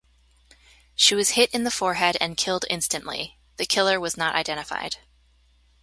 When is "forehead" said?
1.69-2.17